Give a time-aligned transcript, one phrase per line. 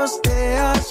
[0.00, 0.88] posteas.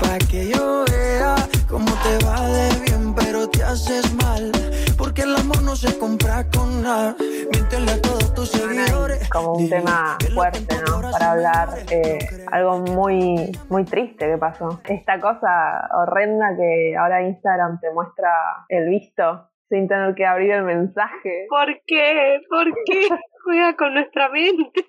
[0.00, 1.34] Pa' que yo vea
[1.66, 4.52] cómo te va de bien, pero te haces mal.
[4.98, 7.16] Porque el amor no se compra con nada.
[7.50, 9.26] Miéntele a todos tus seguidores.
[9.30, 11.10] como un tema fuerte, ¿no?
[11.10, 12.18] Para hablar, eh,
[12.52, 14.78] algo muy, muy triste que pasó.
[14.84, 18.30] Esta cosa horrenda que ahora Instagram te muestra
[18.68, 21.46] el visto sin tener que abrir el mensaje.
[21.48, 22.40] ¿Por qué?
[22.50, 23.08] ¿Por qué
[23.44, 24.84] juega con nuestra mente?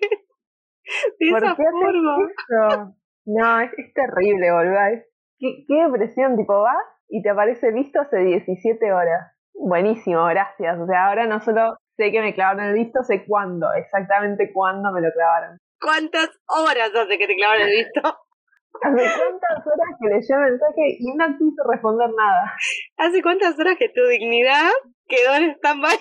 [1.18, 2.94] De ¿Por esa qué haces forma.
[3.28, 5.04] No, es, es terrible, boludo.
[5.38, 9.32] ¿Qué, qué depresión, tipo, vas y te aparece visto hace 17 horas.
[9.54, 10.78] Buenísimo, gracias.
[10.78, 14.90] O sea, ahora no solo sé que me clavaron el visto, sé cuándo, exactamente cuándo
[14.92, 15.58] me lo clavaron.
[15.80, 18.00] ¿Cuántas horas hace que te clavan el visto?
[18.82, 22.54] ¿Hace cuántas horas que leyó el mensaje y no quiso responder nada?
[22.96, 24.70] ¿Hace cuántas horas que tu dignidad
[25.06, 25.98] quedó en stand-by?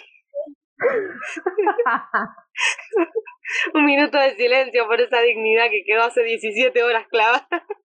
[3.73, 7.47] Un minuto de silencio por esa dignidad que quedó hace 17 horas clavada.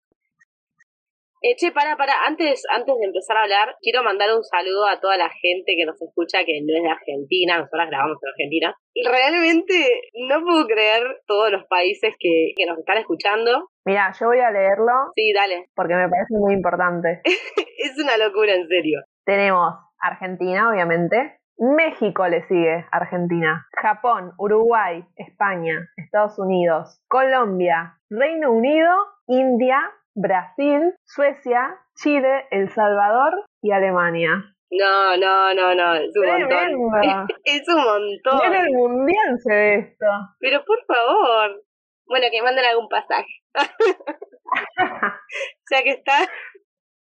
[1.42, 5.00] Eh, che, para, para, antes, antes de empezar a hablar, quiero mandar un saludo a
[5.00, 8.76] toda la gente que nos escucha que no es de Argentina, nosotras grabamos en Argentina.
[8.94, 13.70] Realmente no puedo creer todos los países que, que nos están escuchando.
[13.86, 17.22] Mira, yo voy a leerlo Sí, dale, porque me parece muy importante.
[17.23, 19.00] es una locura, en serio.
[19.23, 21.39] Tenemos Argentina, obviamente.
[21.60, 23.68] México le sigue, Argentina.
[23.74, 28.90] Japón, Uruguay, España, Estados Unidos, Colombia, Reino Unido,
[29.28, 34.56] India, Brasil, Suecia, Chile, El Salvador y Alemania.
[34.72, 37.28] No, no, no, no, es un montón.
[37.44, 38.46] Es un montón.
[38.46, 40.06] En el mundial se ve esto.
[40.40, 41.64] Pero por favor.
[42.06, 43.28] Bueno, que manden algún pasaje.
[45.72, 46.20] ya que está.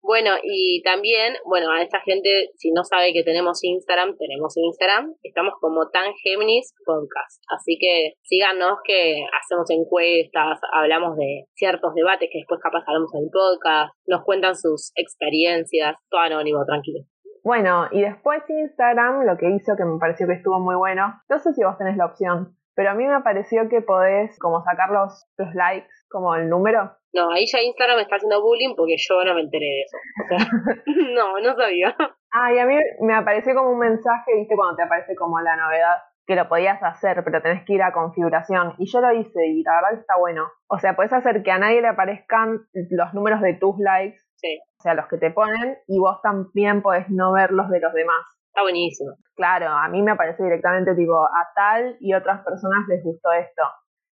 [0.03, 5.15] Bueno, y también, bueno, a esta gente, si no sabe que tenemos Instagram, tenemos Instagram.
[5.23, 7.43] Estamos como Tan Géminis Podcast.
[7.55, 13.25] Así que síganos que hacemos encuestas, hablamos de ciertos debates que después capaz hablamos en
[13.25, 17.01] el podcast, nos cuentan sus experiencias, todo anónimo, tranquilo.
[17.45, 21.21] Bueno, y después Instagram lo que hizo que me pareció que estuvo muy bueno.
[21.29, 24.63] No sé si vos tenés la opción, pero a mí me pareció que podés como
[24.63, 26.97] sacar los, los likes, como el número.
[27.13, 29.97] No, ahí ya Instagram me está haciendo bullying porque yo no me enteré de eso.
[30.23, 30.39] O sea,
[31.15, 31.97] no, no sabía.
[32.33, 35.57] Ah, y a mí me apareció como un mensaje, viste, cuando te aparece como la
[35.57, 38.75] novedad, que lo podías hacer, pero tenés que ir a configuración.
[38.79, 40.47] Y yo lo hice y la verdad que está bueno.
[40.69, 44.59] O sea, puedes hacer que a nadie le aparezcan los números de tus likes, Sí,
[44.79, 47.93] o sea, los que te ponen, y vos también podés no ver los de los
[47.93, 48.25] demás.
[48.47, 49.17] está buenísimo.
[49.35, 53.63] Claro, a mí me apareció directamente tipo, a tal y otras personas les gustó esto.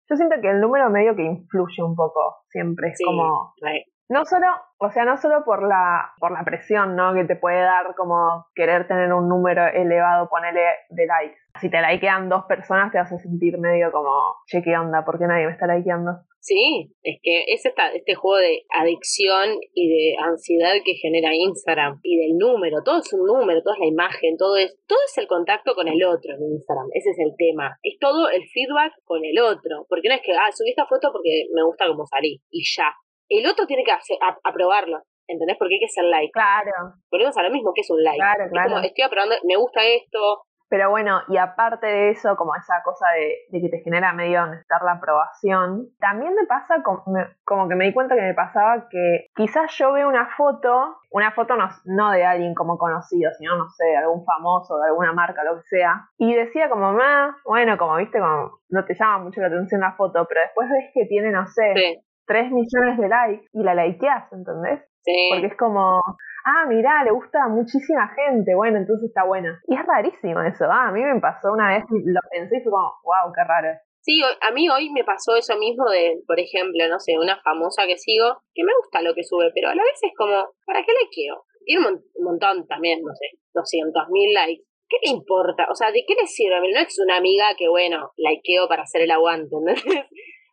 [0.09, 3.87] Yo siento que el número medio que influye un poco, siempre es Sí, como re.
[4.09, 4.47] No solo,
[4.78, 7.15] o sea, no solo por la, por la presión, ¿no?
[7.15, 11.39] Que te puede dar como querer tener un número elevado, ponerle de likes.
[11.61, 15.05] Si te likean dos personas te hace sentir medio como, che, ¿qué onda?
[15.05, 16.12] ¿Por qué nadie me está likeando?
[16.47, 21.99] Sí, es que es esta, este juego de adicción y de ansiedad que genera Instagram
[22.05, 25.19] y del número, todo es un número, todo es la imagen, todo es, todo es
[25.19, 28.93] el contacto con el otro en Instagram, ese es el tema, es todo el feedback
[29.03, 32.06] con el otro, porque no es que, ah, subí esta foto porque me gusta como
[32.06, 32.94] salí y ya,
[33.28, 35.56] el otro tiene que hacer, a- aprobarlo, ¿entendés?
[35.59, 38.44] Porque hay que hacer like, Claro, volvemos a lo mismo que es un like, claro,
[38.44, 38.70] es claro.
[38.70, 43.06] como, estoy aprobando, me gusta esto, Pero bueno, y aparte de eso, como esa cosa
[43.14, 47.69] de, de que te genera medio necesitar la aprobación, también me pasa como, me- como
[47.69, 51.54] que me di cuenta que me pasaba que quizás yo veo una foto, una foto
[51.56, 55.44] no, no de alguien como conocido, sino, no sé, de algún famoso, de alguna marca,
[55.44, 59.41] lo que sea, y decía como, más, bueno, como viste, como no te llama mucho
[59.41, 63.09] la atención la foto, pero después ves que tiene, no sé, sí, 3 millones de
[63.09, 64.81] likes y la likeás, ¿entendés?
[65.03, 65.28] sí.
[65.31, 66.00] Porque es como,
[66.44, 69.60] ah, mirá, le gusta a muchísima gente, bueno, entonces está buena.
[69.69, 72.72] Y es rarísimo eso, ah, a mí me pasó una vez, lo pensé y fue
[72.72, 73.78] como, wow, qué raro.
[74.00, 77.87] Sí, a mí hoy me pasó eso mismo de, por ejemplo, no sé, una famosa
[77.87, 80.81] que sigo, que me gusta lo que sube, pero a la vez es como, ¿para
[80.84, 81.43] qué le quiero?
[81.64, 84.62] Tiene un, mon- un montón también, no sé, 200 mil likes.
[84.88, 85.67] ¿Qué le importa?
[85.70, 86.61] O sea, ¿de qué le sirve?
[86.72, 89.82] No es una amiga que, bueno, likeo para hacer el aguante, ¿entendés?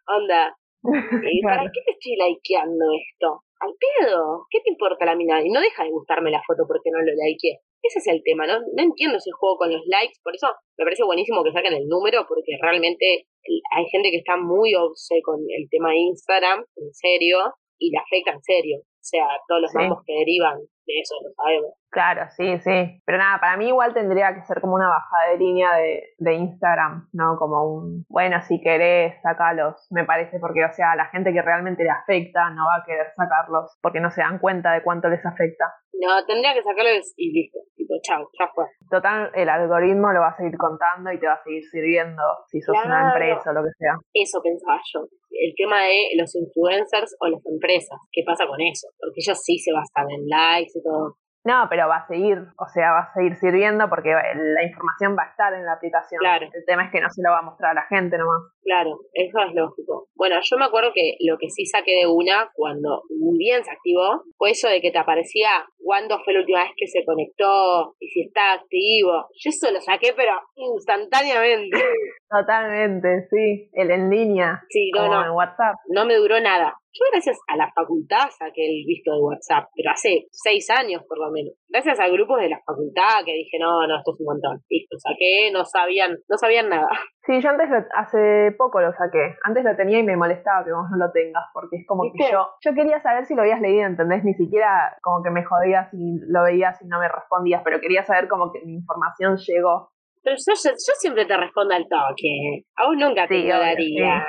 [0.07, 3.43] Onda, ¿y ¿para qué te estoy likeando esto?
[3.59, 5.41] Al pedo, ¿qué te importa la mina?
[5.41, 7.59] Y no deja de gustarme la foto porque no lo likeé.
[7.81, 8.59] Ese es el tema, ¿no?
[8.59, 10.47] No entiendo ese juego con los likes, por eso
[10.77, 13.27] me parece buenísimo que saquen el número, porque realmente
[13.75, 17.39] hay gente que está muy obse con el tema de Instagram, en serio,
[17.77, 18.77] y le afecta en serio.
[19.03, 19.77] O sea, todos los Sí.
[19.79, 21.71] mambos que derivan de eso lo sabemos.
[21.91, 23.01] Claro, sí, sí.
[23.05, 26.33] Pero nada, para mí igual tendría que ser como una bajada de línea de, de
[26.33, 27.35] Instagram, ¿no?
[27.37, 31.83] Como un, bueno, si querés, sacalos, me parece, porque, o sea, la gente que realmente
[31.83, 35.23] le afecta no va a querer sacarlos, porque no se dan cuenta de cuánto les
[35.25, 35.65] afecta.
[35.93, 37.59] No, tendría que sacarlos y listo.
[37.75, 38.65] Tipo, chao, ya fue.
[38.89, 42.59] Total, el algoritmo lo va a seguir contando y te va a seguir sirviendo si
[42.61, 43.93] sos una empresa o lo que sea.
[44.13, 45.01] Eso pensaba yo.
[45.33, 47.97] El tema de los influencers o las empresas.
[48.11, 48.87] ¿Qué pasa con eso?
[48.99, 51.17] Porque ellos sí se basan en likes y todo.
[51.45, 55.23] No, pero va a seguir, o sea, va a seguir sirviendo porque la información va
[55.23, 56.19] a estar en la aplicación.
[56.19, 56.47] Claro.
[56.53, 58.41] El tema es que no se lo va a mostrar a la gente nomás.
[58.63, 60.07] Claro, eso es lógico.
[60.15, 63.71] Bueno, yo me acuerdo que lo que sí saqué de una cuando muy bien se
[63.71, 65.49] activó fue eso de que te aparecía
[65.83, 69.27] cuándo fue la última vez que se conectó y si está activo.
[69.35, 71.77] Yo eso lo saqué, pero instantáneamente.
[72.29, 73.69] Totalmente, sí.
[73.73, 75.75] El en línea, Sí, no, como no, en WhatsApp.
[75.89, 76.73] no me duró nada.
[76.93, 81.17] Yo gracias a la facultad saqué el visto de WhatsApp, pero hace seis años por
[81.17, 81.53] lo menos.
[81.67, 84.61] Gracias a grupos de la facultad que dije, no, no, esto es un montón.
[84.69, 86.89] Listo, saqué, no sabían, no sabían nada.
[87.25, 89.35] Sí, yo antes, lo- hace poco lo saqué.
[89.43, 92.29] Antes lo tenía y me molestaba que vos no lo tengas, porque es como que
[92.31, 94.23] yo, yo quería saber si lo habías leído, ¿entendés?
[94.23, 95.97] Ni siquiera como que me jodías si
[96.27, 99.89] lo veías y no me respondías, pero quería saber como que mi información llegó.
[100.23, 102.63] Pero yo, yo, yo siempre te respondo al toque.
[102.77, 104.25] A vos nunca te Sí, ignoraría.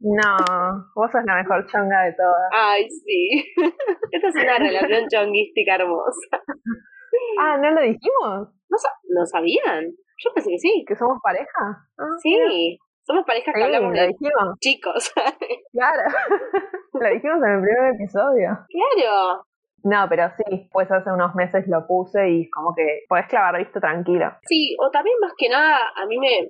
[0.00, 0.36] No,
[0.94, 2.50] vos sos la mejor chonga de todas.
[2.52, 3.44] Ay, sí.
[4.10, 6.42] Esta es una relación chonguística hermosa.
[7.40, 8.48] Ah, ¿no lo dijimos?
[8.68, 8.76] ¿No,
[9.08, 9.84] ¿no sabían?
[9.84, 10.84] Yo pensé que sí.
[10.86, 11.76] ¿Que somos pareja?
[11.98, 12.78] Ah, Sí.
[13.02, 15.12] Somos parejas que Sí, hablamos lo de dijimos, chicos.
[15.72, 16.02] claro.
[16.92, 18.48] lo dijimos en el primer episodio.
[18.68, 19.42] claro.
[19.84, 23.80] No, pero sí, pues hace unos meses lo puse y como que podés clavar visto
[23.80, 24.26] tranquilo.
[24.46, 26.48] Sí, o también más que nada a mí me,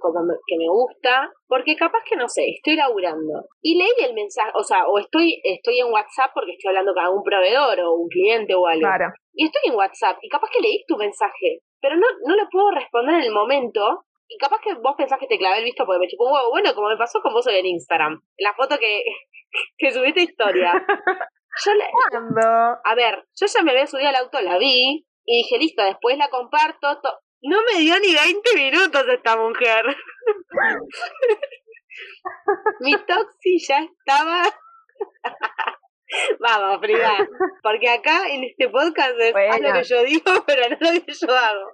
[0.00, 4.14] como me- que me gusta, porque capaz que no sé, estoy laburando y leí el
[4.14, 7.94] mensaje, o sea, o estoy, estoy en WhatsApp porque estoy hablando con algún proveedor o
[7.94, 8.80] un cliente o algo.
[8.80, 9.12] Claro.
[9.32, 12.70] y estoy en WhatsApp y capaz que leí tu mensaje, pero no, no le puedo
[12.72, 14.02] responder en el momento.
[14.28, 16.50] Y capaz que vos pensás que te clavé el visto porque me chupó un huevo.
[16.50, 18.20] Bueno, como me pasó con vos hoy en Instagram.
[18.38, 19.04] La foto que,
[19.78, 20.72] que subiste historia.
[21.64, 21.72] Yo
[22.10, 22.80] ¿Cuándo?
[22.84, 26.16] a ver, yo ya me había subido al auto, la vi y dije, listo, después
[26.18, 27.00] la comparto.
[27.00, 29.84] to- no me dio ni 20 minutos esta mujer.
[32.80, 34.42] Mi toxi ya estaba.
[36.40, 37.12] Vamos, Frida.
[37.62, 41.12] Porque acá en este podcast es haz lo que yo digo, pero no lo que
[41.12, 41.66] yo hago.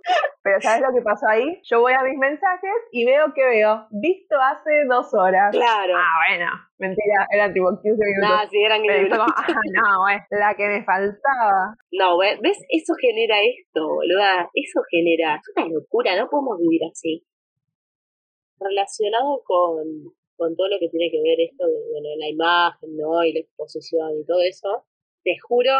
[0.42, 1.60] Pero ¿sabes lo que pasó ahí?
[1.70, 5.50] Yo voy a mis mensajes y veo que veo, visto hace dos horas.
[5.52, 5.94] Claro.
[5.96, 8.30] Ah, bueno, mentira, eran tipo 15 minutos.
[8.30, 9.26] Nada, si eran Pero fue minutos.
[9.26, 11.76] como, ah, no, es la que me faltaba.
[11.92, 12.58] No, ve- ¿ves?
[12.70, 14.48] Eso genera esto, boluda.
[14.54, 15.36] Eso genera.
[15.36, 17.26] Es una locura, no podemos vivir así.
[18.58, 19.84] Relacionado con,
[20.42, 23.22] con todo lo que tiene que ver esto de, bueno, la imagen, ¿no?
[23.22, 24.84] Y la exposición y todo eso,
[25.22, 25.70] te juro,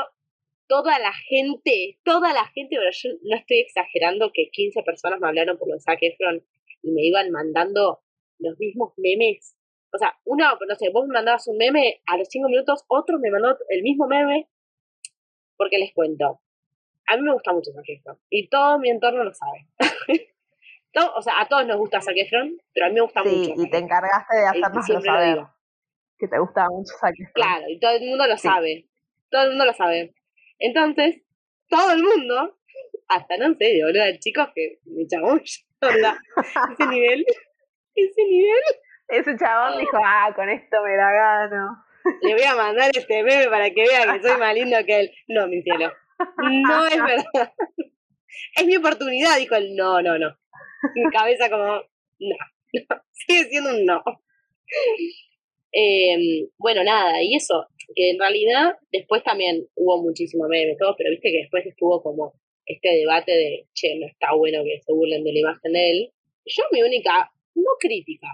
[0.68, 5.26] toda la gente, toda la gente, pero yo no estoy exagerando que 15 personas me
[5.26, 6.44] hablaron por los Zac Efron
[6.80, 8.02] y me iban mandando
[8.38, 9.56] los mismos memes.
[9.92, 13.18] O sea, uno, no sé, vos me mandabas un meme, a los 5 minutos otro
[13.18, 14.48] me mandó el mismo meme,
[15.56, 16.40] porque les cuento.
[17.08, 19.66] A mí me gusta mucho Zac Efron y todo mi entorno lo sabe.
[20.92, 23.28] Todo- o sea, a todos nos gusta Zac Efron, pero a mí me gusta Sí,
[23.48, 23.62] mucho.
[23.62, 25.34] y te encargaste de siempre lo saber.
[25.34, 25.54] digo.
[26.18, 27.32] Que te gustaba mucho Zac Efron.
[27.34, 28.48] Claro, y todo el mundo lo Sí.
[28.48, 28.86] sabe.
[29.30, 30.14] Todo el mundo lo sabe.
[30.58, 31.22] Entonces,
[31.68, 32.58] todo el mundo,
[33.08, 35.42] hasta no sé, boludo, chicos que me chamulla,
[36.78, 37.24] ese nivel,
[37.94, 38.60] ese nivel,
[39.08, 41.84] Ese chabón dijo, ah, con esto me la gano.
[42.22, 45.12] le voy a mandar este meme para que vea que soy más lindo que él.
[45.28, 45.92] No, mi cielo.
[46.38, 46.96] No es
[47.36, 47.52] verdad.
[48.56, 49.74] Es mi oportunidad, dijo él.
[49.76, 50.34] No, no, no.
[50.94, 51.66] Mi cabeza como,
[52.18, 52.36] no.
[53.12, 54.02] Sigue siendo un no.
[55.72, 61.10] Eh, bueno, nada, y eso, que en realidad después también hubo muchísimo meme, todo, pero
[61.10, 62.34] viste que después estuvo como
[62.66, 66.12] este debate de, che, no está bueno que se burlen de la imagen de él.
[66.44, 68.28] Yo mi única, no crítica,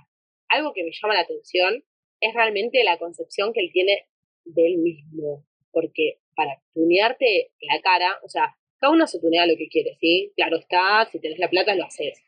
[0.49, 1.85] algo que me llama la atención
[2.21, 4.07] es realmente la concepción que él tiene
[4.45, 5.45] de él mismo.
[5.71, 10.33] Porque para tunearte la cara, o sea, cada uno se tunea lo que quiere, ¿sí?
[10.37, 12.23] Claro está, si tenés la plata lo haces.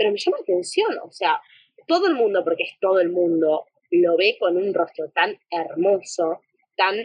[0.00, 1.42] Pero me llama la atención, o sea,
[1.86, 6.40] todo el mundo, porque es todo el mundo, lo ve con un rostro tan hermoso,
[6.74, 6.96] tan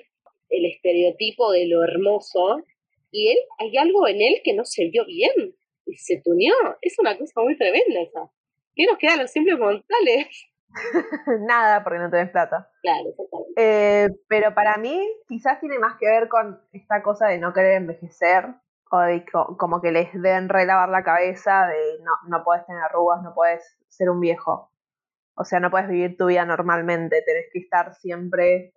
[0.50, 2.64] el estereotipo de lo hermoso,
[3.12, 5.54] y él, hay algo en él que no se vio bien,
[5.86, 6.56] y se tuneó.
[6.82, 8.32] Es una cosa muy tremenda esa.
[8.74, 10.48] ¿Qué nos queda a los simples mortales?
[11.50, 12.70] Nada, porque no tenés plata.
[12.82, 13.54] Claro, exactamente.
[13.58, 17.74] Eh, pero para mí quizás tiene más que ver con esta cosa de no querer
[17.74, 18.46] envejecer
[18.90, 23.78] como que les den relavar la cabeza de no, no puedes tener arrugas, no puedes
[23.90, 24.72] ser un viejo.
[25.36, 28.74] O sea, no puedes vivir tu vida normalmente, tenés que estar siempre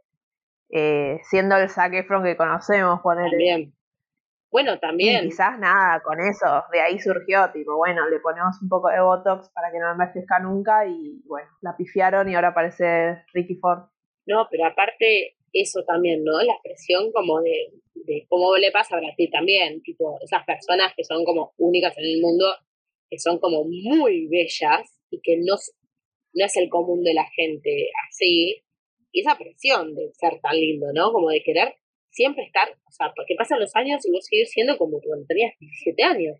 [0.70, 3.74] eh, siendo el Zac Efron que conocemos, poner También.
[4.50, 5.24] Bueno, también.
[5.24, 9.50] quizás nada, con eso, de ahí surgió, tipo, bueno, le ponemos un poco de Botox
[9.50, 13.90] para que no envejezca nunca y bueno, la pifiaron y ahora parece Ricky Ford.
[14.26, 16.40] No, pero aparte eso también, ¿no?
[16.42, 21.04] La expresión como de, de cómo le pasa a Brasil también, tipo, esas personas que
[21.04, 22.46] son como únicas en el mundo,
[23.10, 25.56] que son como muy bellas y que no,
[26.34, 28.62] no es el común de la gente así,
[29.12, 31.12] y esa presión de ser tan lindo, ¿no?
[31.12, 31.74] Como de querer
[32.10, 35.52] siempre estar, o sea, porque pasan los años y vos seguís siendo como cuando tenías
[35.58, 36.36] 17 años.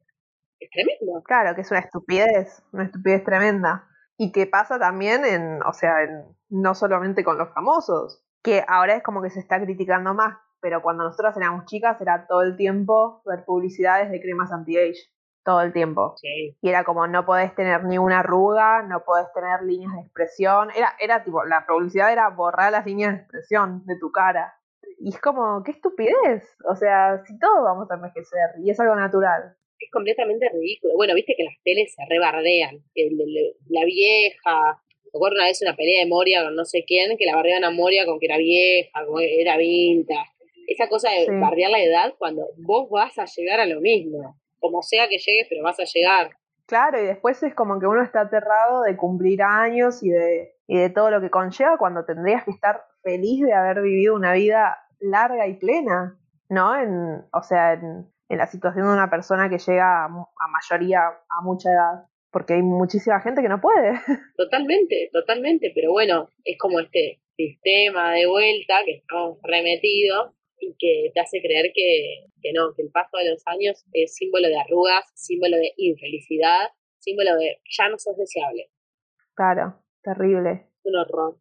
[0.60, 1.22] Es tremendo.
[1.24, 3.84] Claro, que es una estupidez, una estupidez tremenda.
[4.16, 5.94] Y que pasa también en, o sea,
[6.48, 10.82] no solamente con los famosos, que ahora es como que se está criticando más, pero
[10.82, 15.10] cuando nosotros éramos chicas era todo el tiempo ver publicidades de cremas anti-age,
[15.44, 16.14] todo el tiempo.
[16.22, 20.68] Y era como no podés tener ni una arruga, no podés tener líneas de expresión,
[20.76, 24.54] era, era tipo, la publicidad era borrar las líneas de expresión de tu cara.
[24.98, 26.56] Y es como, qué estupidez.
[26.68, 29.56] O sea, si todos vamos a envejecer y es algo natural.
[29.78, 30.94] Es completamente ridículo.
[30.96, 32.82] Bueno, viste que las teles se rebardean.
[33.68, 34.82] La vieja.
[35.18, 37.72] Recuerdo una vez una pelea de Moria con no sé quién, que la bardeaban a
[37.72, 40.14] Moria con que era vieja, con que era vinta.
[40.68, 44.38] Esa cosa de bardear la edad cuando vos vas a llegar a lo mismo.
[44.60, 46.30] Como sea que llegues, pero vas a llegar.
[46.66, 50.78] Claro, y después es como que uno está aterrado de cumplir años y de, y
[50.78, 54.78] de todo lo que conlleva cuando tendrías que estar feliz de haber vivido una vida
[55.00, 56.16] larga y plena,
[56.48, 56.78] ¿no?
[56.78, 61.70] En, o sea, en, la situación de una persona que llega a, mayoría a mucha
[61.72, 63.92] edad, porque hay muchísima gente que no puede.
[64.36, 71.10] Totalmente, totalmente, pero bueno, es como este sistema de vuelta que estamos remetidos y que
[71.14, 74.58] te hace creer que, que no, que el paso de los años es símbolo de
[74.58, 76.68] arrugas, símbolo de infelicidad,
[76.98, 78.70] símbolo de ya no sos deseable.
[79.34, 80.66] Claro, terrible.
[80.82, 81.36] Un horror.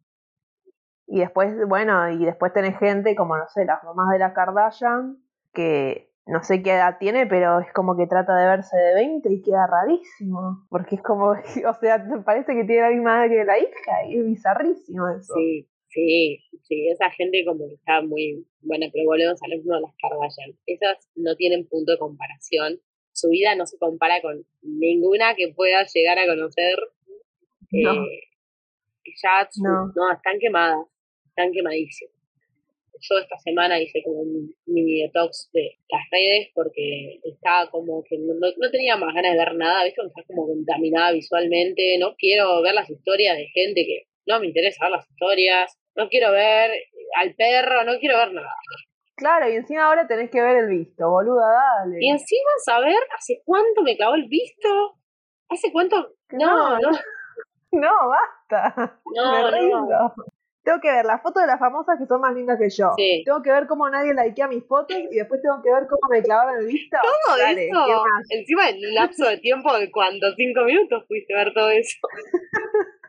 [1.06, 5.16] Y después, bueno, y después tenés gente como, no sé, las mamás de la Kardashian,
[5.52, 9.32] que no sé qué edad tiene, pero es como que trata de verse de 20
[9.32, 10.66] y queda rarísimo.
[10.68, 11.30] Porque es como,
[11.70, 15.34] o sea, parece que tiene la misma edad que la hija y es bizarrísimo eso.
[15.34, 19.80] Sí, sí, sí, esa gente como que está muy, bueno, pero volvemos al mismo de
[19.80, 20.58] las Kardashian.
[20.66, 22.78] Esas no tienen punto de comparación.
[23.12, 26.78] Su vida no se compara con ninguna que pueda llegar a conocer.
[27.70, 28.04] No.
[28.04, 28.20] Eh,
[29.22, 29.92] ya no.
[29.96, 30.86] no, están quemadas
[31.38, 32.17] están quemadísimos.
[33.00, 38.18] Yo esta semana hice como un mini detox de las redes porque estaba como que
[38.18, 40.00] no, no tenía más ganas de ver nada, ¿viste?
[40.06, 44.84] Estaba como contaminada visualmente, no quiero ver las historias de gente que no me interesa
[44.84, 46.70] ver las historias, no quiero ver
[47.16, 48.54] al perro, no quiero ver nada.
[49.16, 51.46] Claro, y encima ahora tenés que ver el visto, boluda,
[51.80, 51.96] dale.
[52.00, 54.68] Y encima saber hace cuánto me clavó el visto,
[55.48, 56.14] hace cuánto...
[56.30, 56.90] No, no.
[57.70, 58.98] No, basta.
[59.14, 60.14] No, me no.
[60.68, 62.92] Tengo que ver las fotos de las famosas que son más lindas que yo.
[63.24, 66.22] Tengo que ver cómo nadie likea mis fotos y después tengo que ver cómo me
[66.22, 66.98] clavaron el visto.
[67.02, 68.04] Todo eso.
[68.28, 71.96] Encima en un lapso de tiempo de cuánto, cinco minutos fuiste a ver todo eso.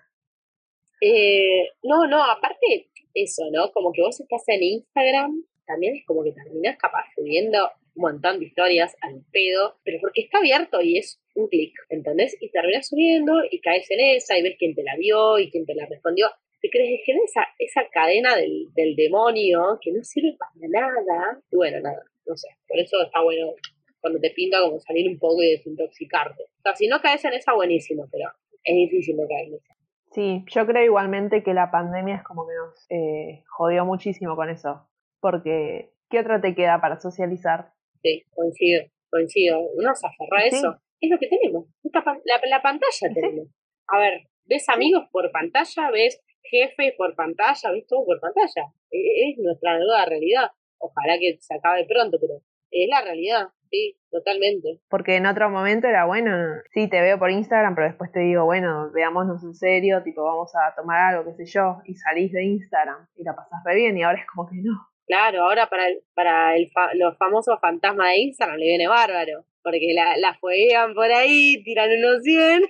[1.01, 3.73] eh, no, no, aparte eso, ¿no?
[3.73, 8.39] Como que vos estás en Instagram, también es como que terminás capaz subiendo un montón
[8.39, 12.37] de historias al pedo, pero porque está abierto y es un clic, ¿entendés?
[12.39, 15.65] Y terminás subiendo y caes en esa y ves quién te la vio y quién
[15.65, 16.29] te la respondió
[16.61, 21.41] te crees que esa, esa cadena del, del demonio que no sirve para nada.
[21.51, 22.47] Y bueno, nada, no sé.
[22.67, 23.53] Por eso está bueno
[24.01, 26.43] cuando te pinta como salir un poco y desintoxicarte.
[26.43, 28.29] O sea, si no caes en esa, buenísimo, pero
[28.63, 29.75] es difícil no caer en esa.
[30.11, 34.49] Sí, yo creo igualmente que la pandemia es como que nos eh, jodió muchísimo con
[34.49, 34.87] eso.
[35.19, 37.73] Porque, ¿qué otra te queda para socializar?
[38.01, 39.59] Sí, coincido, coincido.
[39.75, 40.81] Uno se aferra a eso.
[40.99, 41.65] Es lo que tenemos.
[41.83, 43.47] la, la pantalla tenemos.
[43.87, 47.71] A ver, ves amigos por pantalla, ves jefe por pantalla.
[47.87, 48.71] Todo por pantalla.
[48.91, 50.51] E, e, es, nuestra nueva realidad.
[50.77, 52.41] Ojalá que se acabe pronto, pero
[52.71, 54.79] es la realidad, sí, totalmente.
[54.89, 56.31] Porque en otro momento era bueno,
[56.71, 60.51] sí, te veo por Instagram, pero después te digo, bueno, veámonos en serio, tipo, vamos
[60.55, 63.97] a tomar algo, qué sé yo, y salís de Instagram y la pasás re bien,
[63.97, 64.87] y ahora es como que no.
[65.07, 69.93] Claro, ahora para, el, para el los famosos fantasmas de Instagram le viene bárbaro, porque
[69.93, 72.63] la, la juegan por ahí, tiran unos 100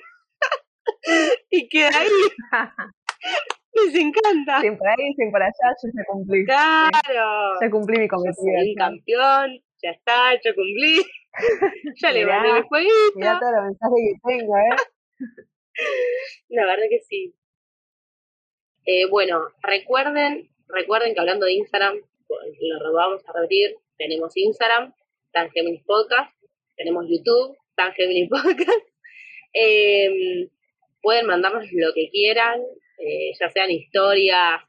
[1.50, 2.70] y queda ahí.
[3.74, 4.62] Les encanta.
[4.62, 6.46] Siempre ahí, siempre allá, yo ya cumplí.
[6.46, 7.60] Claro.
[7.62, 8.34] Ya cumplí mi cometido.
[8.36, 11.02] Soy un campeón, ya está, yo cumplí.
[12.02, 12.94] ya le mandé mi jueguito.
[13.16, 14.76] Mirá todos los mensajes que tengo, ¿eh?
[16.50, 17.36] La verdad que sí.
[18.86, 21.98] Eh, bueno, recuerden, recuerden que hablando de Instagram,
[22.82, 24.94] lo vamos a repetir, tenemos Instagram,
[25.32, 25.50] Tan
[25.86, 26.34] Podcast,
[26.76, 27.94] tenemos YouTube, Tan
[28.30, 28.88] Podcast.
[29.54, 30.50] Eh,
[31.02, 32.62] pueden mandarnos lo que quieran,
[33.00, 34.62] eh, ya sean historias,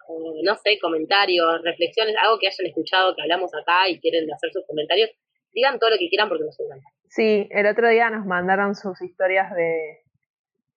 [0.44, 4.64] no sé, comentarios, reflexiones, algo que hayan escuchado, que hablamos acá y quieren hacer sus
[4.66, 5.10] comentarios,
[5.52, 6.88] digan todo lo que quieran porque nos encanta.
[7.08, 9.98] Sí, el otro día nos mandaron sus historias de,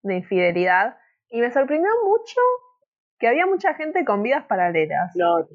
[0.02, 0.98] de infidelidad
[1.30, 2.42] y me sorprendió mucho
[3.20, 5.12] que había mucha gente con vidas paralelas.
[5.16, 5.48] No,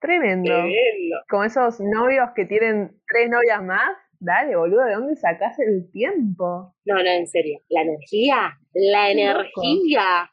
[0.00, 0.52] Tremendo.
[0.52, 1.16] tremendo.
[1.28, 3.96] Como esos novios que tienen tres novias más.
[4.18, 6.74] Dale, boludo, ¿de dónde sacás el tiempo?
[6.84, 7.60] No, no, en serio.
[7.68, 10.30] La energía, la energía.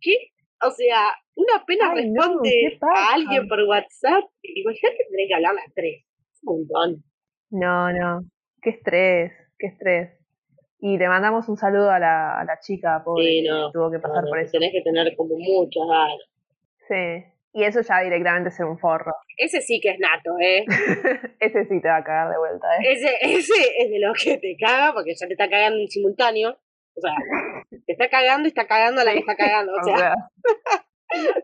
[0.00, 0.16] ¿Qué?
[0.62, 4.24] O sea, una apenas Ay, responde a alguien por WhatsApp.
[4.42, 6.04] Imagínate tener que hablar las tres.
[6.32, 7.04] Es un montón.
[7.50, 8.20] No, no.
[8.62, 10.10] Qué estrés, qué estrés.
[10.80, 13.90] Y le mandamos un saludo a la, a la chica, pobre, Sí, que no, tuvo
[13.90, 14.52] que pasar No, por eso.
[14.52, 16.18] Tenés que tener como muchas ganas.
[16.88, 17.30] Sí.
[17.52, 19.12] Y eso ya directamente ser un forro.
[19.36, 20.64] Ese sí que es nato, ¿eh?
[21.40, 22.92] Ese sí te va a cagar de vuelta, ¿eh?
[22.92, 26.56] Ese, ese es de los que te caga porque ya te está cagando en simultáneo.
[26.94, 27.14] O sea,
[27.86, 29.72] te está cagando y está cagando a la que está cagando.
[29.72, 30.14] O O sea,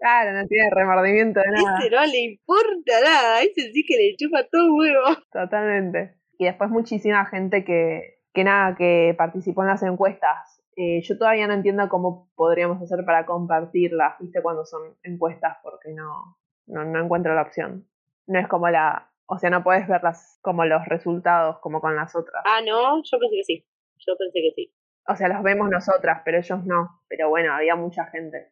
[0.00, 1.78] claro, no tiene remordimiento de nada.
[1.80, 3.42] ese no le importa nada.
[3.42, 5.16] Ese sí que le chupa todo huevo.
[5.32, 6.14] Totalmente.
[6.38, 10.62] Y después muchísima gente que, que nada, que participó en las encuestas.
[10.76, 15.90] Eh, yo todavía no entiendo cómo podríamos hacer para compartirlas, viste, cuando son encuestas, porque
[15.92, 16.36] no,
[16.66, 17.88] no, no encuentro la opción.
[18.26, 22.14] No es como la, o sea, no puedes verlas como los resultados, como con las
[22.14, 22.44] otras.
[22.46, 23.66] Ah, no, yo pensé que sí.
[24.06, 24.72] Yo pensé que sí.
[25.08, 27.02] O sea, los vemos nosotras, pero ellos no.
[27.08, 28.48] Pero bueno, había mucha gente.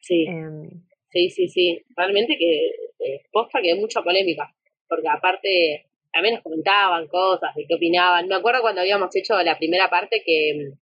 [0.00, 0.68] Sí, Em,
[1.10, 1.82] sí, sí, sí.
[1.96, 2.66] Realmente que
[3.00, 4.54] eh, posta que hay mucha polémica.
[4.88, 8.28] Porque aparte, también nos comentaban cosas de qué opinaban.
[8.28, 10.78] Me acuerdo cuando habíamos hecho la primera parte que mm,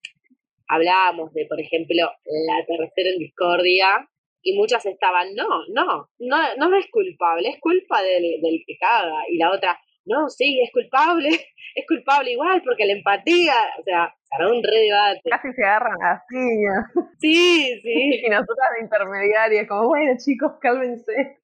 [0.68, 4.08] hablábamos de, por ejemplo, la tercera en discordia.
[4.42, 9.24] Y muchas estaban, no, no, no, no es culpable, es culpa del, del que caga.
[9.28, 11.28] Y la otra, no, sí, es culpable,
[11.74, 15.20] es culpable igual porque la empatía, o sea, se armó un re debate.
[15.30, 17.10] casi se agarran las piñas.
[17.18, 21.38] Sí, sí, Y nosotras de intermediarias, como, bueno, chicos, cálmense.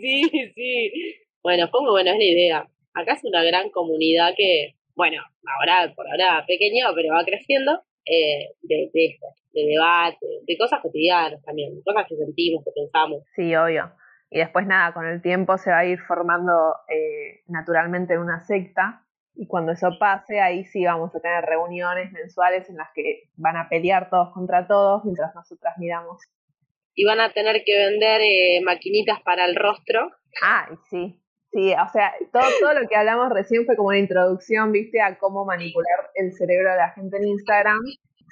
[0.00, 0.92] sí, sí.
[1.42, 2.68] Bueno, fue muy buena es la idea.
[2.94, 5.22] Acá es una gran comunidad que, bueno,
[5.58, 9.18] ahora por ahora pequeño, pero va creciendo, eh, de, de
[9.52, 13.22] de debate, de cosas cotidianas también, de cosas que sentimos, que pensamos.
[13.34, 13.90] Sí, obvio.
[14.30, 18.40] Y después nada, con el tiempo se va a ir formando eh, naturalmente en una
[18.40, 19.04] secta.
[19.34, 23.56] Y cuando eso pase, ahí sí vamos a tener reuniones mensuales en las que van
[23.56, 26.20] a pelear todos contra todos mientras nosotras miramos.
[26.94, 30.10] Y van a tener que vender eh, maquinitas para el rostro.
[30.42, 31.22] Ah, sí.
[31.52, 35.16] Sí, o sea, todo, todo lo que hablamos recién fue como una introducción, viste, a
[35.18, 37.78] cómo manipular el cerebro de la gente en Instagram.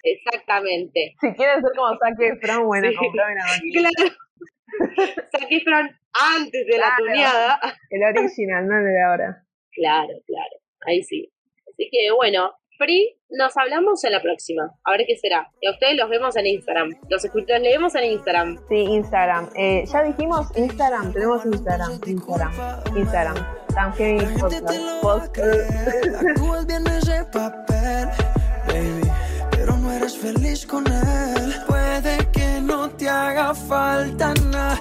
[0.03, 1.14] Exactamente.
[1.21, 2.97] Si quieren ser como Saque Efron, bueno, Sí.
[2.97, 3.90] una maquinita.
[3.97, 4.14] Claro.
[5.31, 5.90] Zac Efron
[6.37, 7.61] antes de la tuneada.
[7.90, 9.44] El original, no el de ahora.
[9.72, 10.57] Claro, claro.
[10.87, 11.33] Ahí sí.
[11.68, 14.70] Así que bueno, Free, nos hablamos en la próxima.
[14.85, 15.50] A ver qué será.
[15.61, 16.90] Y a ustedes los vemos en Instagram.
[17.09, 18.59] Los escuchan, leemos en Instagram.
[18.68, 19.48] Sí, Instagram.
[19.57, 22.52] Eh, ya dijimos Instagram, tenemos Instagram, Instagram,
[22.96, 23.37] Instagram.
[23.74, 24.18] También
[26.66, 28.09] bien ese papel,
[28.66, 29.11] baby,
[29.50, 31.55] pero no eres feliz con él.
[31.66, 32.36] Puede
[33.09, 34.81] haga falta nada,